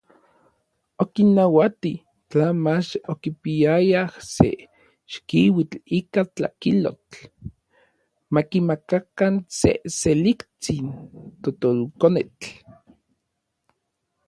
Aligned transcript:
Okinnauati, 1.03 1.91
tla 2.29 2.47
mach 2.63 2.89
okipiayaj 3.11 4.13
se 4.35 4.49
chikiuitl 5.09 5.77
ika 5.99 6.21
tlakilotl, 6.35 7.19
makimakakan 8.33 9.35
se 9.59 9.71
seliktsin 9.99 10.85
totolkonetl. 11.41 12.49